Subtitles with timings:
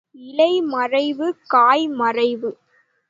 [0.15, 2.51] இலை மறைவு, காய் மறைவு.